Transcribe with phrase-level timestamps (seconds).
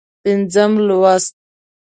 [0.23, 1.33] پينځم لوست